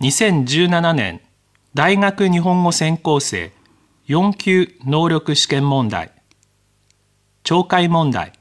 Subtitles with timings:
[0.00, 1.20] 2017年
[1.74, 3.52] 大学日本語専攻生
[4.08, 6.12] 4級能力試験問題
[7.44, 8.32] 懲戒問題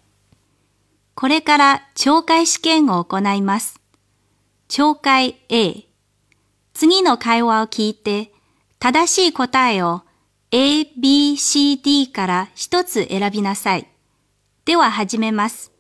[1.16, 3.82] これから懲戒試験を行います。
[4.70, 5.88] 懲戒 A。
[6.76, 8.32] 次の会話を聞いて、
[8.78, 10.04] 正しい答えを
[10.52, 13.88] A, B, C, D から一つ選びなさい。
[14.66, 15.72] では始めます。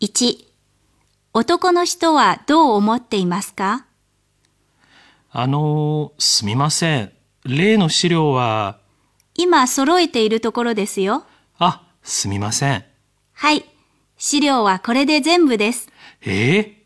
[0.00, 0.36] 1、
[1.32, 3.86] 男の人はどう思っていますか？
[5.36, 7.12] あのーすみません。
[7.44, 8.78] 例の資料は。
[9.34, 11.26] 今揃えているところですよ。
[11.58, 12.84] あすみません。
[13.32, 13.64] はい。
[14.16, 15.88] 資料はこれで全部です。
[16.24, 16.84] ええ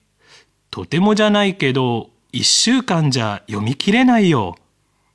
[0.71, 4.57] とてもじゃないけど一週間じゃ読み切れないよ。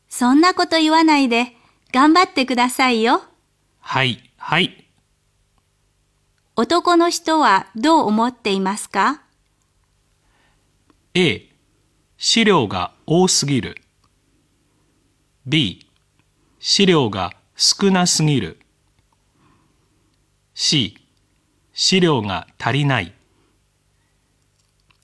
[0.09, 1.57] そんなこと言わないで、
[1.91, 3.23] 頑張ってくださいよ。
[3.79, 4.85] はいはい。
[6.55, 9.23] 男の人はどう思っていますか
[11.15, 11.49] ？A
[12.25, 13.75] 資料が多すぎる。
[15.45, 15.85] B
[16.57, 18.59] 資料が少なすぎる。
[20.53, 20.97] C
[21.73, 23.13] 資料が足りない。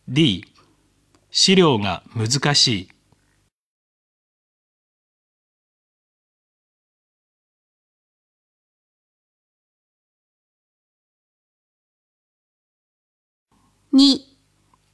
[0.07, 0.45] D
[1.29, 2.89] 資料が難しい。
[13.93, 14.19] 2、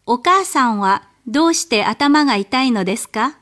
[0.07, 3.37] お母さんはどうして頭が痛いのですか？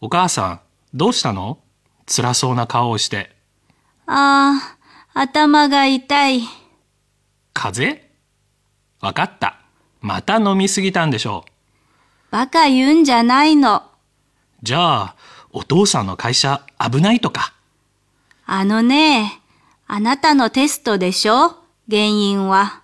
[0.00, 0.60] お母さん
[0.94, 1.58] どうしたの？
[2.06, 3.34] 辛そうな顔をして。
[4.06, 4.76] あ
[5.14, 6.42] あ、頭が痛い。
[7.52, 8.08] 風邪？
[9.00, 9.58] わかった。
[10.00, 11.50] また飲みすぎたんでしょう。
[12.30, 13.82] バカ言うんじゃないの。
[14.62, 15.16] じゃあ
[15.50, 17.52] お父さんの会社危ないとか？
[18.46, 19.40] あのね、
[19.86, 21.56] あなたのテストでしょ？
[21.90, 22.82] 原因は。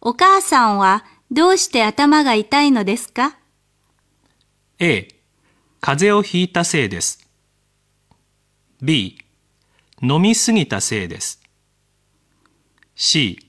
[0.00, 3.38] お母さんはどうして頭が痛いのですか
[4.78, 5.08] ？A.
[5.80, 7.26] 風邪をひいたせいです。
[8.82, 9.16] B.
[10.02, 11.40] 飲みすぎたせいです。
[12.96, 13.48] C.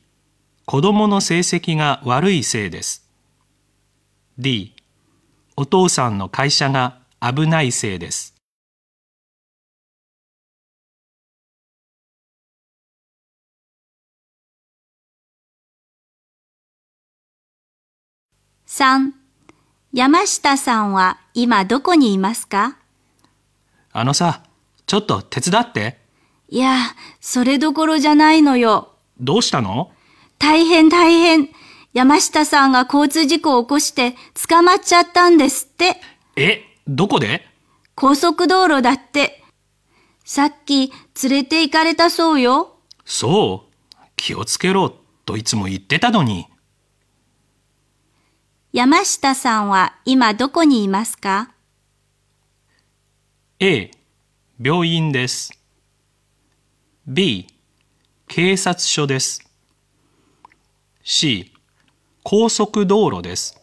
[0.65, 3.05] 子供の成績が悪いせいです。
[4.37, 4.73] D.
[5.57, 8.32] お父さんの会社が危ないせいです。
[18.75, 19.11] 3、
[19.93, 22.79] 山下さんは今どこにいますか？
[23.91, 24.41] あのさ
[24.87, 25.99] ちょっと手伝って
[26.49, 26.77] いや、
[27.21, 28.95] それどころじゃないのよ。
[29.19, 29.91] どうしたの？
[30.39, 31.49] 大変大変。
[31.93, 34.15] 山下さんが交通事故を起こして
[34.49, 36.01] 捕まっちゃったんですって。
[36.35, 37.45] えどこで？
[37.93, 39.43] 高速道路だって。
[40.25, 40.91] さっき
[41.21, 42.77] 連れて行かれたそうよ。
[43.05, 44.89] そう気をつけろ
[45.27, 46.47] といつも言ってたのに
[48.73, 51.51] 山下さんは今どこにいますか
[53.59, 53.91] ？A.
[54.59, 55.51] 病院です。
[57.05, 57.45] B.
[58.27, 59.47] 警察署です。
[61.03, 61.53] C.
[62.23, 63.61] 高速道路です。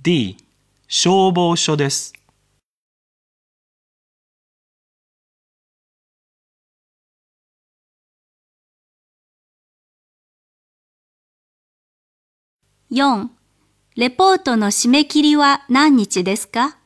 [0.00, 0.36] D.
[0.86, 2.12] 消防署です。
[12.92, 13.39] 4.
[14.00, 16.78] レポートの締め切りは何日ですか？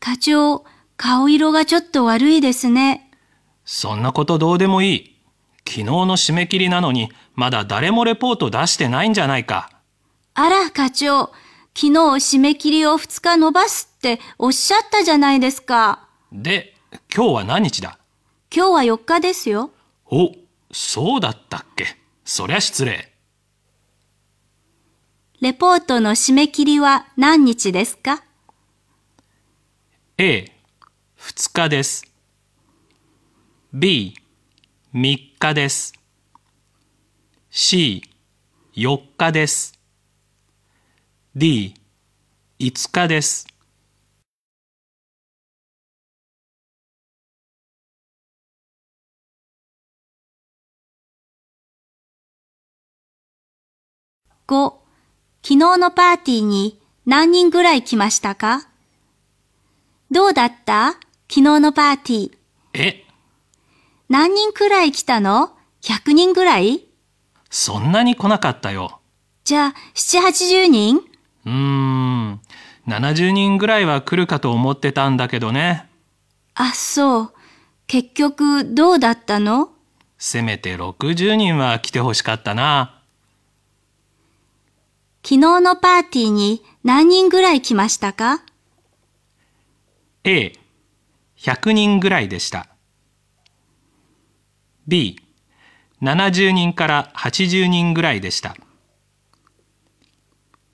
[0.00, 0.66] 課長、
[0.98, 3.10] 顔色がちょっと悪いですね。
[3.64, 5.18] そんなことどうでもいい
[5.66, 9.70] 昨日の締め切りなのにまだ誰もレポート出してないんじゃないか
[10.34, 11.32] あら、課長、
[11.74, 16.06] 昨日締め切りを2日延ばすっておっしゃったじゃないですか。
[16.30, 16.74] で
[17.16, 17.98] 今日は何日だ？
[18.54, 19.70] 今日は4日ですよ。
[20.04, 20.32] お
[20.70, 21.96] そうだったっけ
[22.26, 23.11] そりゃ失礼
[25.42, 28.22] レポートの締め切りは何日ですか
[30.16, 30.52] ？A
[31.18, 32.04] 2日です。
[33.72, 34.14] B
[34.94, 35.94] 3日です。
[37.50, 38.04] C
[38.76, 39.76] 4日です。
[41.34, 41.74] D
[42.60, 43.48] 5日です。
[54.46, 54.81] 5.
[55.44, 58.68] 昨日のパーティーに何人ぐらい来ましたか？
[60.10, 60.92] どうだった？
[61.28, 62.32] 昨日のパーティー。
[62.74, 63.04] え？
[64.08, 65.50] 何人くらい来たの
[65.82, 66.86] ?100 人ぐらい？
[67.50, 69.00] そんなに来なかったよ。
[69.42, 70.98] じゃあ、7、80人？
[71.44, 72.40] うーん。
[72.86, 75.88] 70人ぐらいは来るかと思ってたんだけどね。
[76.54, 77.32] あ、そう。
[77.88, 79.70] 結局、どうだったの？
[80.18, 83.01] せめて60人は来てほしかったな
[85.24, 88.42] 昨日のパーティーに何人ぐらい来ましたか
[90.24, 90.52] ？A、
[91.38, 92.66] 100人ぐらいでした。
[94.88, 95.20] B、
[96.02, 98.56] 70人から80人ぐらいでした。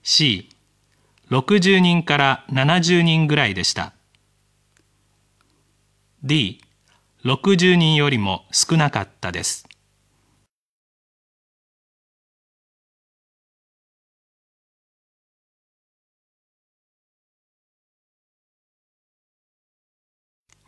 [0.01, 0.49] C、
[1.29, 3.93] 60人から70人ぐらいでした。
[6.23, 6.59] D、
[7.23, 9.68] 60人よりも少なかったです。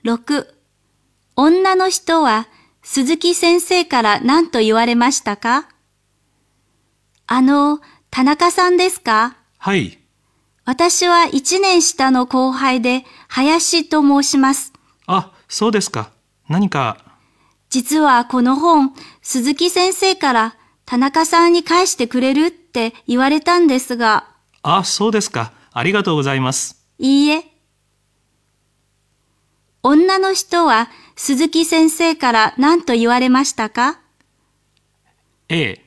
[0.03, 0.47] ?6、
[1.35, 2.47] 女の人は
[2.83, 5.67] 鈴木先生から何と言われましたか？
[7.27, 9.37] あの、田中さんですか？
[9.57, 9.99] はい、
[10.65, 14.73] 私は一年下の後輩で林と申します。
[15.05, 16.11] あ、そうですか。
[16.49, 16.97] 何か、
[17.69, 20.55] 実はこの本、鈴木先生から
[20.85, 24.27] 田中さんに返してくれるって言われたんですが、
[24.63, 25.53] あ、そうですか。
[25.71, 26.83] ありがとうございます。
[26.97, 27.50] いいえ。
[29.83, 33.99] 女の人は鈴木先生から何と言われましたか
[35.49, 35.83] ？A、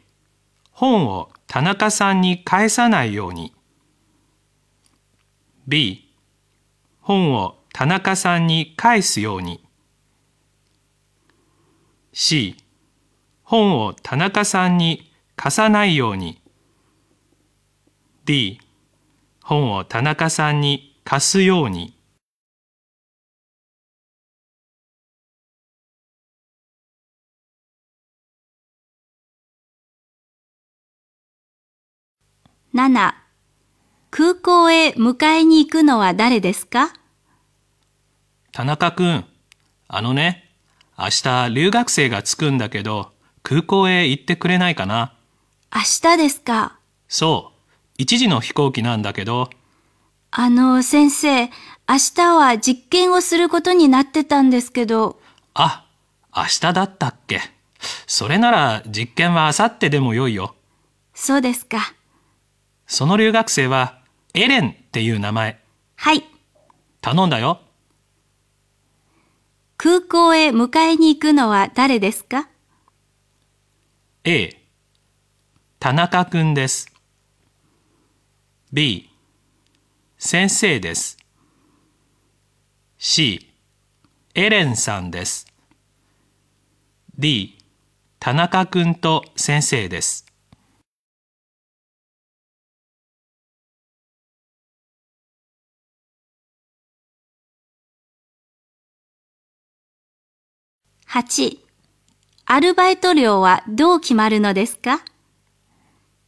[0.73, 3.55] 本を田中さんに返さないように。
[5.69, 6.13] B、
[7.01, 9.65] 本を田中さんに返すように。
[12.13, 12.57] C、
[13.45, 16.41] 本を田中さんに貸さないように。
[18.25, 18.61] D、
[19.41, 21.94] 本を田中さんに貸すように。
[32.75, 33.15] ?7、
[34.11, 36.93] 空港へ迎えに行くのは誰ですか？
[38.53, 39.25] 田中くん、
[39.89, 40.51] あのね、
[40.99, 43.13] 明日留学生が着くんだけど、
[43.43, 45.13] 空港へ行ってくれないかな。
[45.75, 46.77] 明日ですか
[47.09, 47.61] そう、
[47.99, 49.51] 一時の飛行機なんだけど、
[50.31, 51.51] あの、先生、明
[52.17, 55.21] 日は実験をすることになってたんですけど、
[55.55, 55.85] あ、
[56.35, 57.41] 明日だったっけ。
[58.07, 60.55] それなら実験は明後日でもよいよ。
[61.15, 61.95] そうですか。
[62.87, 64.01] その留学生は
[64.35, 65.61] エレンっていう名前。
[65.97, 66.25] はい。
[67.01, 67.61] 頼んだよ。
[69.77, 72.49] 空港へ迎えに行くのは誰ですか
[74.25, 74.57] ？A、
[75.79, 76.91] 田中くんです。
[78.73, 79.11] B、
[80.17, 81.19] 先生です。
[82.97, 83.53] C、
[84.35, 85.47] エレンさんです。
[87.19, 87.59] D、
[88.19, 90.24] 田中くんと先生です。
[101.15, 101.59] 8.
[102.45, 105.01] アルバイト料はどう決まるのですか？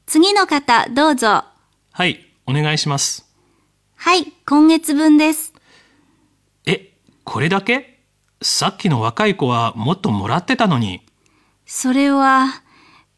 [0.06, 1.42] 次の方、どうぞ。
[1.90, 3.26] はい、お願いします。
[3.96, 5.52] はい、今月分です。
[6.66, 6.92] え、
[7.24, 7.98] これだけ？
[8.40, 11.00] さっきの若い子はもっともらってたのに。
[11.66, 12.62] それは、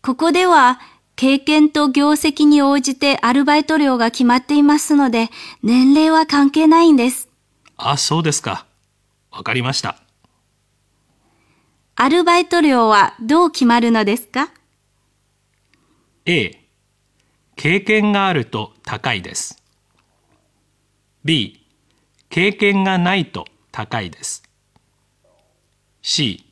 [0.01, 0.81] ここでは
[1.17, 5.29] 経験と業績に応じてアルバイト料が決まっていますので、
[5.63, 7.29] 年齢は関係ないんです。
[7.77, 8.65] あ、そうですか。
[9.31, 9.99] わかりました。
[12.01, 14.53] アルバイト料はどう決まるのですか
[16.27, 16.61] ？A、
[17.57, 19.61] 経験があると高いです。
[21.25, 21.67] B、
[22.31, 24.45] 経験がないと高いです。
[26.01, 26.47] C、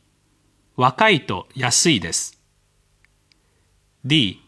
[0.75, 2.41] 若いと安いです。
[4.05, 4.43] D、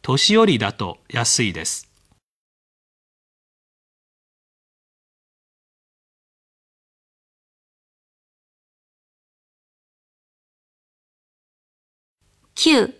[0.00, 1.89] 年寄りだと安いです。
[12.60, 12.92] ?9.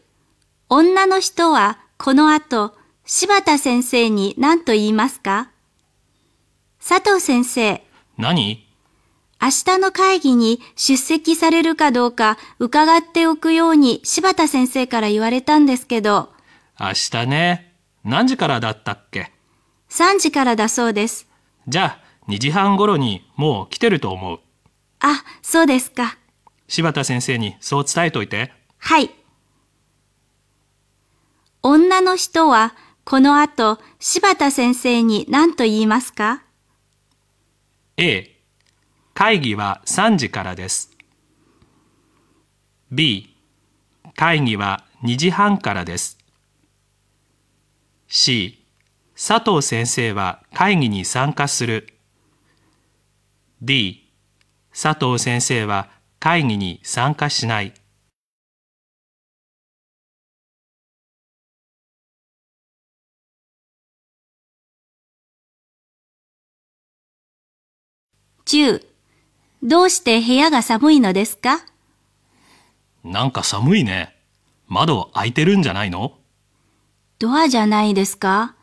[0.71, 2.75] 女の人はこの後、
[3.05, 5.51] 柴田先生に何と言いますか？
[6.83, 7.85] 佐藤先生、
[8.17, 8.67] 何？
[9.39, 16.33] 明日の会議に出席されるかどうか伺っておくように柴田先生から言われたんですけど、
[16.79, 17.75] 明日ね。
[18.03, 19.31] 何時からだったっけ
[19.91, 21.29] ？3時からだそうです。
[21.69, 24.41] じゃあ、2時半頃にもう来てると思う。
[25.01, 26.17] あ、そうですか。
[26.67, 28.55] 柴田先生にそう伝えといて。
[28.79, 29.11] はい。
[31.63, 32.75] 女の人は
[33.05, 36.43] この後柴田先生に何と言いますか
[37.99, 38.35] ？A、
[39.13, 40.97] 会議は3時からです。
[42.91, 43.37] B、
[44.17, 46.19] 会議は2時半からです。
[48.09, 48.65] C、
[49.15, 51.93] 佐藤先生は会議に参加する。
[53.61, 54.11] D、
[54.73, 57.75] 佐藤先生は会議に参加しない。
[68.51, 68.85] 10
[69.63, 71.65] どうして部屋が寒いのですか？
[73.05, 74.17] なんか寒いね。
[74.67, 76.19] 窓開いてるんじゃないの？
[77.21, 78.57] ドアじゃないですか？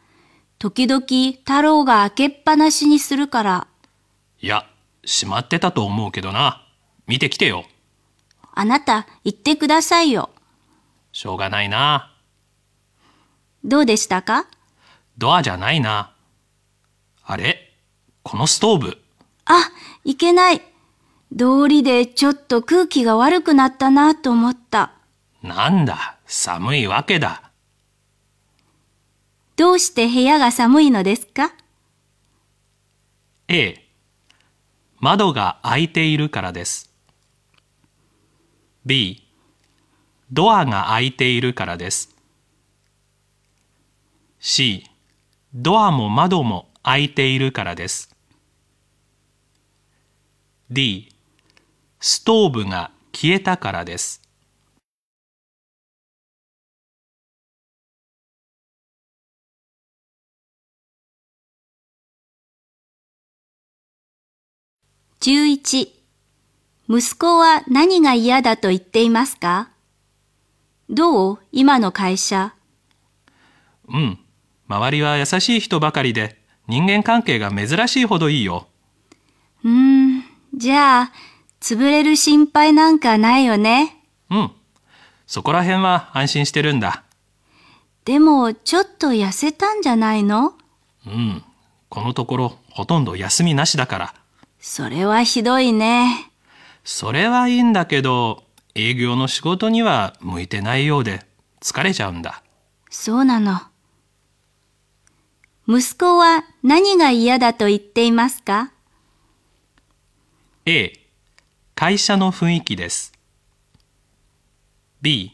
[0.60, 1.06] 時々
[1.38, 3.68] 太郎が開けっぱなしにするから。
[4.42, 4.68] いや、
[5.06, 6.68] 閉まってたと思うけどな。
[7.08, 7.64] 見てきてよ。
[8.54, 10.32] あなた言ってくださいよ。
[11.14, 12.14] しょうがないな。
[13.64, 14.48] どうでしたか？
[15.18, 16.14] ドアじゃないな。
[17.24, 17.74] あれ？
[18.24, 18.98] このストーブ。
[19.48, 19.72] あ、
[20.04, 20.62] いけない。
[21.32, 24.94] 道理でちょっと空気が悪くなったなと思った。
[25.42, 27.52] なんだ、寒いわけだ。
[29.56, 31.54] どうして部屋が寒いのですか
[33.48, 33.88] ？A、
[35.00, 36.92] 窓が開いているからです。
[38.86, 39.28] B、
[40.32, 42.16] ドアが開いているからです。
[44.40, 44.84] C、
[45.54, 48.17] ドアも窓も開いているからです。
[50.70, 51.10] D、
[52.02, 54.22] ストーブが消えたからです。
[65.22, 65.88] 11
[66.90, 69.70] 息子は何が嫌だと言っていますか？
[70.90, 71.40] どう？
[71.54, 72.54] 今の会社。
[73.88, 74.20] うん、
[74.68, 78.68] 周りは優しい人ばかりで人間関係が珍しいほどいいよ。
[79.64, 80.07] うーん、
[80.58, 81.12] じゃあ、
[81.62, 83.96] 潰れる心配なんかないよね？
[84.32, 84.52] うん、
[85.28, 87.04] そこら辺は安心してるんだ。
[88.06, 90.54] でも、ちょっと痩せたんじゃないの？
[91.06, 91.44] うん、
[91.90, 94.14] このところほとんど休みなしだから。
[94.60, 96.32] それはひどいね。
[96.84, 101.24] それはいいんだけど、営業の仕事には向いてないようで
[101.62, 102.42] 疲れちゃうんだ。
[102.90, 103.60] そうなの。
[105.68, 108.72] 息子は何が嫌だと言っていますか？
[110.70, 110.92] A、
[111.76, 113.14] 会社の雰囲気です。
[115.02, 115.32] B、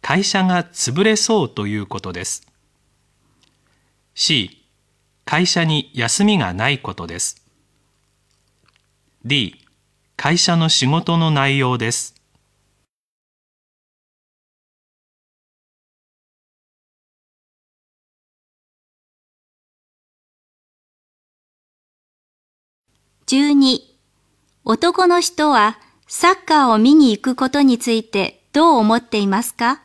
[0.00, 2.44] 会社が潰れそうということです。
[4.16, 4.66] C、
[5.24, 7.40] 会社に休みがないことです。
[9.24, 9.64] D、
[10.16, 12.16] 会社の仕事の内容です。
[23.26, 23.91] 12
[24.64, 29.82] 男の人はサッカーを見に行くことについてどう思っていますか？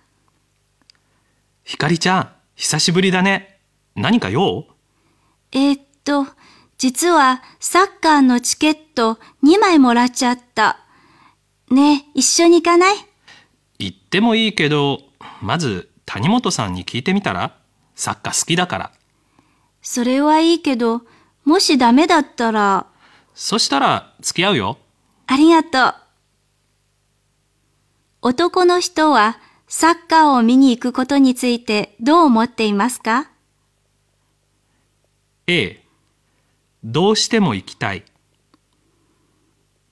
[1.63, 3.59] ひかりちゃん、久しぶりだね。
[3.95, 4.65] 何か用？
[5.51, 6.27] えーっと、
[6.77, 10.79] 実はサッカーのチケット2枚もらっちゃった。
[11.71, 12.95] ねえ、一緒に行かない？
[13.79, 15.01] 言ってもいいけど、
[15.41, 17.57] まず谷本さんに聞いてみたら？
[17.95, 18.91] サッカー好きだから。
[19.81, 21.01] それはいいけど、
[21.45, 22.85] もしダメだったら、
[23.39, 24.77] そしたら付き合うよ。
[25.27, 25.95] ありがとう。
[28.23, 33.29] 男の人はサッカーを見に行くことについてどう思っていますか
[35.45, 35.83] ？A.
[36.83, 38.05] どうしても行きたい。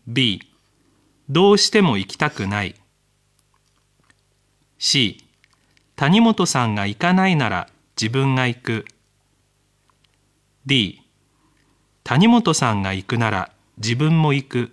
[0.08, 0.42] B.
[1.30, 2.74] どうしても行きたくない。
[4.80, 5.24] C.
[5.96, 8.86] 谷本さんが行かないなら自分が行く。
[10.66, 11.05] D
[12.08, 14.72] 谷本さんが行くなら自分も行く。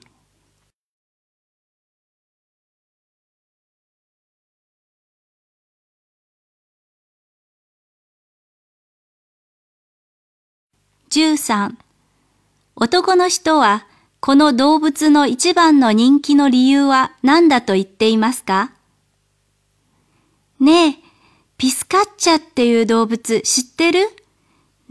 [11.09, 11.75] 13
[12.77, 13.87] 男の人は
[14.21, 18.73] この動物の一番の人気の理由は何だと言っていますか？
[20.61, 20.95] ねえ、
[21.57, 24.01] ピスカッチャっていう動物知ってる？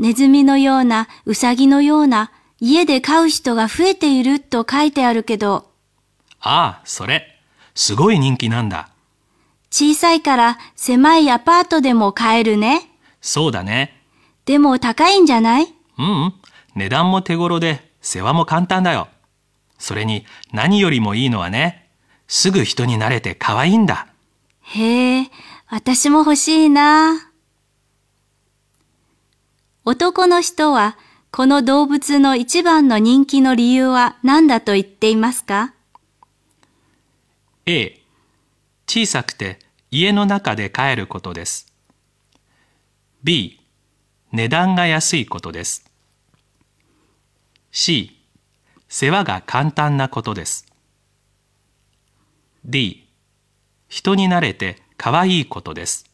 [0.01, 5.69] ネズミのような、ウサギのような、家で飼う人が増えていると書いてあるけど、
[6.39, 7.39] ああそれ。
[7.75, 8.89] すごい人気なんだ。
[9.69, 12.89] 小さいから狭いアパートでも買えるね。
[13.21, 13.95] そうだね。
[14.45, 15.67] でも高いんじゃない？
[15.99, 16.33] うんうん。
[16.75, 19.07] 値段も手頃で世話も簡単だよ。
[19.77, 21.89] それに何よりもいいのはね
[22.27, 24.07] すぐ人に慣れて可愛いんだ。
[24.61, 25.31] へえ、
[25.69, 27.30] 私も欲しいな。
[29.83, 30.95] 男の人は
[31.31, 35.73] この動物の一番の人気の理由は何だと言っていますか
[37.65, 37.99] ？A.
[38.87, 39.57] 小さくて
[39.89, 41.73] 家の中で飼えることです。
[43.23, 43.59] B.
[44.31, 45.89] 値段が安いことです。
[47.71, 48.19] C.
[48.87, 50.67] 世話が簡単なことです。
[52.65, 53.07] D.
[53.89, 56.10] 人に慣れて可愛いことです。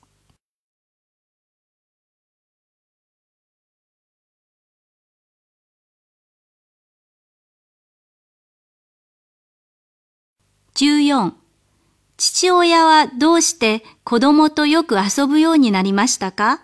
[10.77, 11.31] 14
[12.17, 16.62] 父親はどうして子供とよく遊ぶようになりましたか？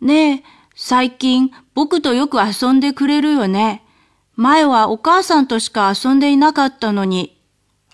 [0.00, 0.42] ねえ、
[0.76, 3.84] 最近僕とよく遊んでくれるよね。
[4.36, 7.36] 前はお母さんとしか遊んでいなかったのに。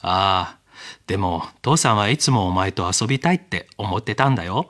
[0.02, 0.59] ああ、
[1.07, 4.69] でも父さんはいつもお前と遊びたいって思ってたんだよ。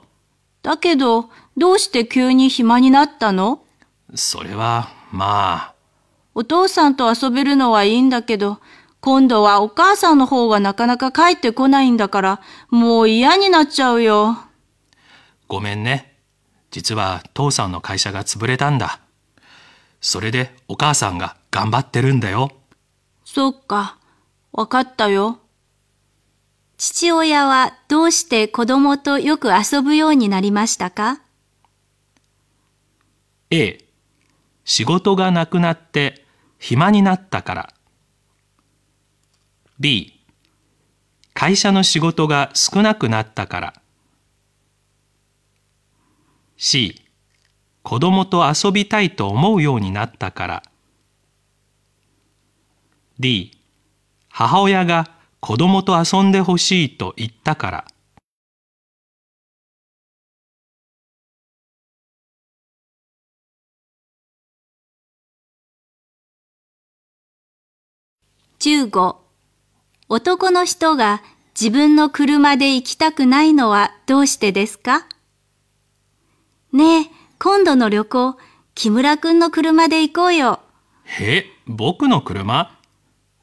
[0.61, 3.65] だけど、どうして急に暇になったの？
[4.15, 5.73] それは、まあ、
[6.33, 8.59] お父さんと遊べるのはいいんだけど、
[9.03, 14.37] 今度はお母さんの方がなかなか帰ってこないんだから、もう嫌になっちゃうよ。
[15.49, 16.15] ごめんね。
[16.71, 19.01] 実は父さんの会社が潰れたんだ。
[19.99, 22.53] それでお母さんが頑張ってるんだよ。
[23.25, 23.97] そっか、
[24.53, 25.39] わかったよ。
[26.77, 31.19] 父親はどうして子供とよく遊ぶようになりましたか
[33.49, 33.83] ？A、
[34.63, 36.25] 仕事がなくなって
[36.57, 37.73] 暇になったから。
[39.79, 40.19] B、
[41.33, 43.73] 会社の仕事が少なくなったから。
[46.57, 47.01] C、
[47.81, 50.63] 子供と遊びたいと思うようになったから。
[53.19, 53.57] D、
[54.29, 57.85] 母親が子供と遊んでほしいと言ったから。
[68.59, 69.22] 15
[70.09, 71.21] 男の人が
[71.59, 75.07] 自分の車で行きたくないのはどうしてですか？
[76.71, 77.05] ねえ、
[77.39, 78.37] 今度の旅行、
[78.75, 80.59] 木村くんの車で行こうよ。
[81.19, 82.77] え、僕の車？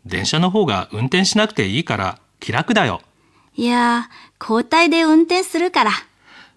[0.05, 3.00] 電車の方が運転しなくていいから気楽だよ。
[3.55, 5.90] いやー、交代で運転するから。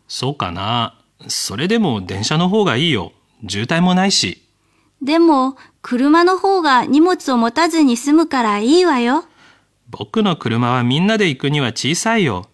[0.07, 0.99] そうかな。
[1.27, 3.13] それでも電車の方がいいよ。
[3.47, 4.41] 渋滞もないし。
[5.01, 9.25] でも、車の方が荷物を持たずに済むからいいわよ。
[9.95, 12.49] 僕の車はみんなで行くには小さいよ。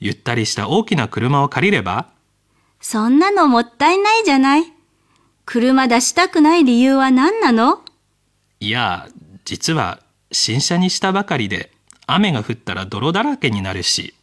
[0.00, 2.06] ゆったりした大きな車を借りれば
[2.80, 4.72] そんなのもったいないじゃない。
[5.44, 7.80] 車出したくない理由は何なの？
[8.60, 9.08] いや、
[9.44, 10.00] 実は
[10.32, 11.70] 新車にしたばかりで
[12.06, 14.14] 雨が降ったら泥だらけになるし。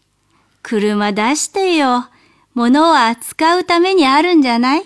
[0.63, 2.07] 車出してよ。
[2.55, 4.83] 物は使うためにあるんじゃない？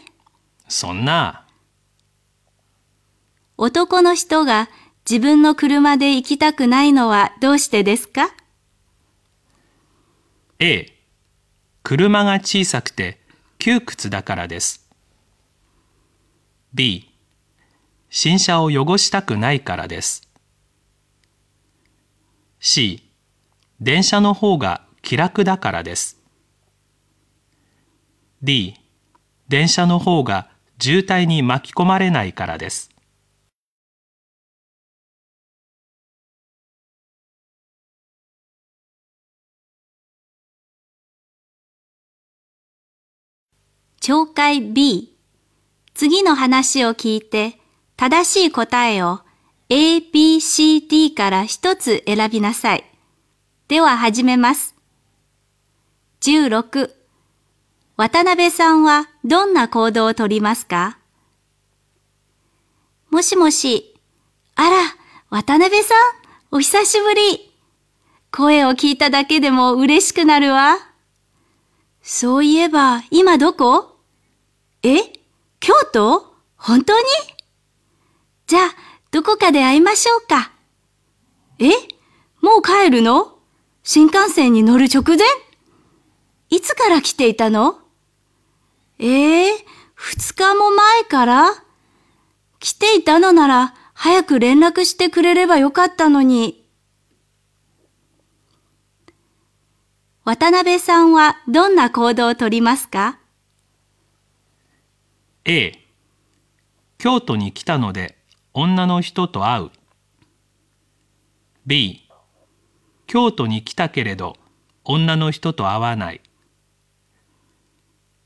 [0.68, 1.46] そんな。
[3.56, 4.68] 男の人が
[5.12, 8.34] 自分の車で行きたくないのはどうしてですか
[10.58, 10.86] ？A、
[11.84, 13.20] 車が小さくて
[13.58, 14.90] 窮屈だからです。
[16.74, 17.10] B、
[18.10, 20.30] 新車を汚したくないからです。
[22.62, 23.04] C、
[23.82, 26.22] 電車の方が気楽だからです。
[28.42, 28.76] D、
[29.50, 30.48] 電車の方が
[30.80, 32.91] 渋滞に巻き込まれないからです。
[44.02, 45.16] 懲戒 B
[45.94, 47.60] 次の話を聞いて
[47.98, 49.20] 正しい答えを
[49.70, 52.84] A, B, C, D から一つ選びなさい。
[53.68, 54.74] では始めます。
[56.22, 56.90] 16
[57.96, 60.98] 渡辺さんはどんな行動をとりますか？
[63.12, 63.94] もしもし。
[64.56, 64.78] あら、
[65.30, 65.98] 渡辺さん、
[66.50, 67.54] お久しぶり。
[68.32, 70.80] 声を聞いただけでも嬉しくなるわ。
[72.02, 73.91] そういえば、今どこ？
[74.84, 75.14] え？
[75.60, 76.34] 京都？
[76.58, 77.06] 本当に？
[78.48, 78.76] じゃあ、
[79.12, 80.52] どこかで会いましょうか。
[81.60, 81.70] え？
[82.42, 83.38] もう帰るの？
[83.84, 85.20] 新幹線に乗る直前？
[86.50, 87.80] いつから来ていたの？
[88.98, 91.50] ええ二日も前から？
[92.60, 96.68] 来ていたのなら、早く連絡してくれればよかったのに。
[100.24, 103.20] 渡辺さんはどんな行動をとりますか？
[105.44, 105.74] A
[107.00, 108.16] 京都に来たので
[108.54, 109.72] 女の人と会う。
[111.66, 112.08] B
[113.08, 114.38] 京都に来たけれど
[114.84, 116.22] 女の人と会わない。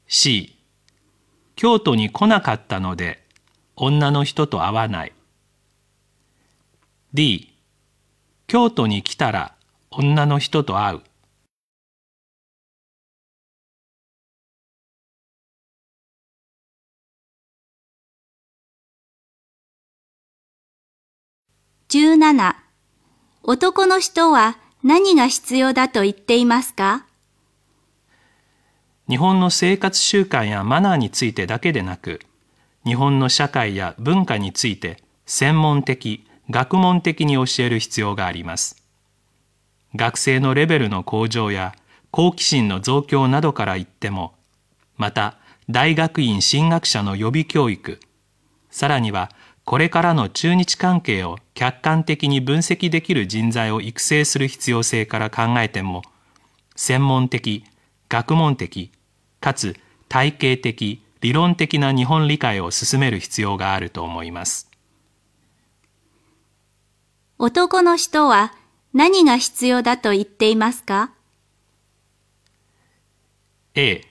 [0.07, 0.57] C
[1.55, 3.23] 京都に来なかったので
[3.77, 5.13] 女の人と会わない。
[7.13, 7.55] D
[8.47, 9.55] 京都に来たら
[9.89, 11.01] 女の人と会う。
[21.95, 22.55] 17
[23.43, 27.05] 男の人は何が必要だと言っていますか？
[29.07, 32.19] 日本の生活習慣やマナーについてだけでなく
[32.83, 38.83] 日本の社会や文化について専門的学問的に教える必要があります。
[39.95, 41.73] 学生のレベルの向上や
[42.11, 44.35] 好奇心の増強などから言っても、
[44.97, 45.37] また
[45.69, 48.01] 大学院進学者の予備教育、
[48.69, 49.31] さらには
[49.65, 56.03] これからの中日関係を客観的に分析できる人材を育成する必要性から考えても、
[56.75, 57.65] 専門的、
[58.07, 58.91] 学問的、
[59.41, 59.75] かつ
[60.07, 64.69] 体系的、理論的な日本理解を進める必要があると思います。
[67.39, 68.53] 男の人は
[68.93, 71.11] 何が必要だと言っていますか
[73.73, 74.03] ?A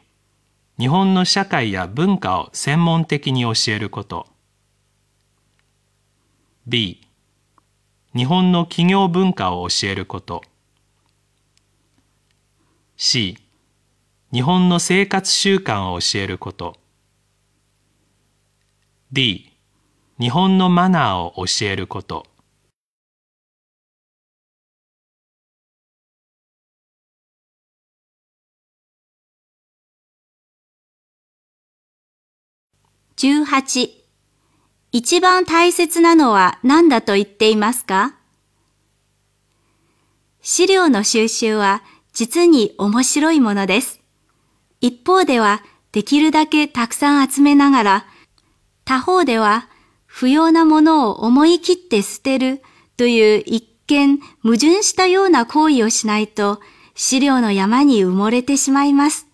[0.80, 4.33] 日本の社会や文化を専門的に教えること
[6.66, 7.06] B
[8.16, 10.40] 日本の企業文化を教えること。
[12.96, 13.36] C
[14.32, 16.78] 日本の生活習慣を教えること。
[19.12, 19.52] D
[20.18, 22.26] 日本のマナーを教えること。
[33.18, 34.03] 18
[34.96, 38.14] 一番大切なのは何だと言っていますか？
[40.40, 43.98] 資料の収集は実に面白いものです。
[44.80, 48.06] 一方ではできるだけたくさん集めながら、
[48.84, 49.68] 他方では
[50.06, 52.62] 不要なものを思い切って捨てる
[52.96, 56.60] という一見矛盾したような行為をしないと
[56.94, 59.26] 資料の山に埋もれてしまいます。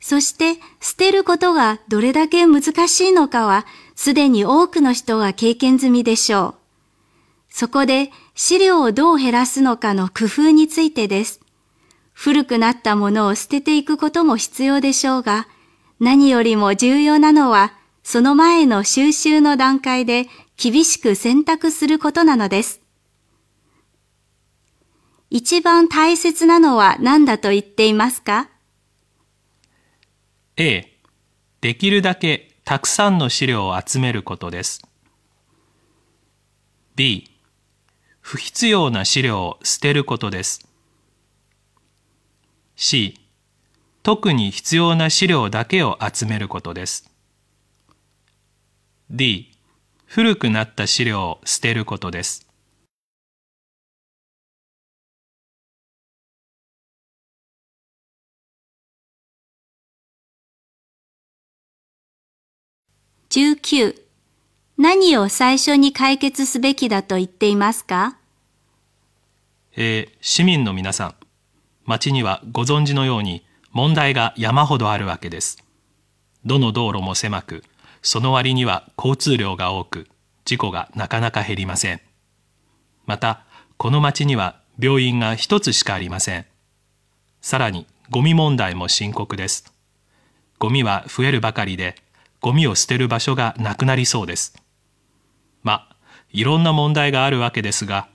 [0.00, 3.66] そして捨てることがどれだけ難しいのかは
[4.02, 6.54] すでに多くの人が経験済みでしょう。
[7.50, 11.40] そこで資料をどう減らすのかの工夫についてです。
[12.12, 15.46] 古くなったものを捨てていくことも必要でしょうが、
[16.00, 22.80] 何よりも重要なのは、その前の収集の段階で厳しく選択することなのです。
[25.30, 28.48] 一番大切なのは何だと言っていますか
[30.56, 30.92] ？A
[31.60, 34.82] できるだけたくさんの資料を集めることです。
[36.94, 37.28] B
[38.20, 40.66] 不必要な資料を捨てることです。
[42.76, 43.18] C
[44.02, 47.10] 特に必要な資料だけを集めることです。
[49.10, 49.52] D
[50.06, 52.46] 古くなった資料を捨てることです。
[63.32, 63.94] 19
[64.76, 68.18] 何を最初に解決すべきだと言っていますか？
[69.74, 71.14] えー、市民の皆さん、
[71.86, 75.64] 町にはご存知のように問題が山ほどあるわけです。
[76.44, 77.64] どの道路も狭く、
[78.02, 80.08] その割には交通量が多く、
[80.44, 82.02] 事故がなかなか減りません。
[83.06, 83.46] また、
[83.78, 86.44] この町には病院が一つしかありません。
[87.40, 89.72] さらに、ゴミ問題も深刻です。
[90.58, 91.96] ゴミは増えるばかりで、
[92.42, 94.54] ゴミを捨てる場所がなくなりそうです。
[95.62, 95.96] まあ、
[96.30, 98.08] いろんな問題があるわけですが、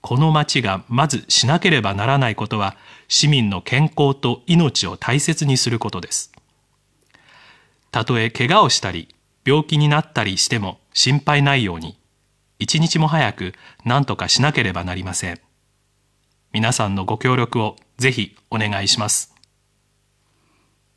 [0.00, 2.76] この町がまずしなければならないことは、
[3.08, 6.32] 市民の健康と命を大切にすることです。
[7.90, 11.98] たとえ怪我をしたり、病気になったりしても心配ないように、
[12.58, 15.40] 一日も早く何とかしなければなりません。
[16.52, 19.33] 皆さんのご協力をぜひお願いします。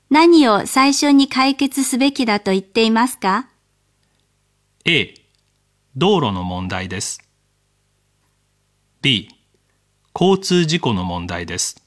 [0.10, 3.50] 何を最初に解決すべきだと言っていますか
[4.86, 5.14] ?A、
[5.98, 7.20] 道路の問題です。
[9.02, 9.30] B、
[10.16, 11.84] 交通事故の問題です。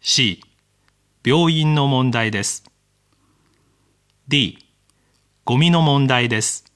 [0.00, 0.42] C、
[1.24, 2.62] 病院の問題です。
[4.28, 4.58] D、
[5.46, 6.67] ゴミの問題です。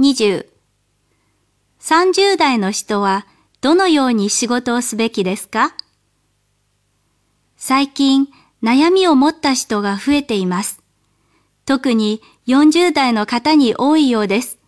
[0.00, 0.46] 20。
[1.78, 3.26] 30代の人は
[3.60, 5.74] どのように仕事をすべきですか？
[7.58, 8.28] 最近
[8.62, 10.80] 悩みを持った人が増えています。
[11.66, 14.58] 特に40代の方に多いようです。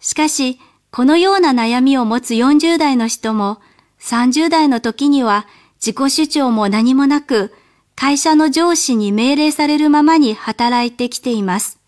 [0.00, 0.58] しかし、
[0.90, 3.60] このような悩みを持つ40代の人も
[4.00, 7.54] 30代の時には自己主張も何もなく
[7.94, 11.78] 会社の上司に命令されるままに働いてきています。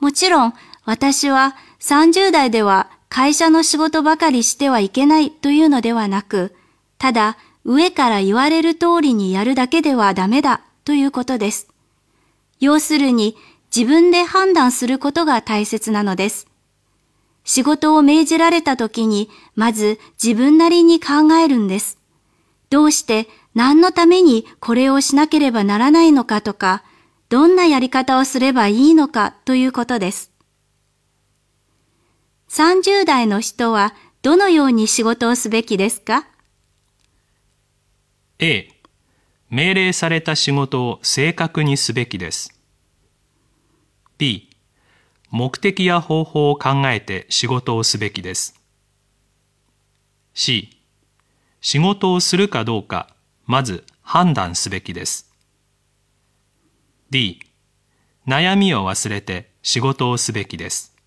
[0.00, 0.54] もちろん
[0.88, 6.54] 私は30代では会社の仕事ばかりしてはいけないというのではなく、
[6.96, 11.68] ただ上から言われる通りにやるだけではダメだということです。
[12.58, 13.36] 要するに
[13.76, 16.46] 自分で判断することが大切なのです。
[17.44, 21.98] 仕事を命じられた時にまず自分なりに考えるんです。
[22.70, 26.82] どうして何のためにこれをしなければならないのかとか、
[27.28, 30.37] どんなやり方をすればいいのかということです。
[32.48, 36.26] 30代の人はどのように仕事をすべきですか
[38.38, 38.68] ?A、
[39.50, 42.58] 命令された仕事を正確にすべきです。
[44.16, 44.50] B、
[45.30, 48.58] 目的や方法を考えて仕事をすべきです。
[50.32, 50.70] C、
[51.60, 53.14] 仕事をするかどうか、
[53.46, 55.30] まず判断すべきです。
[57.10, 57.40] D、
[58.26, 60.97] 悩みを忘れて仕事をすべきです。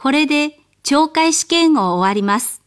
[0.00, 2.62] これで懲戒試験を終わります。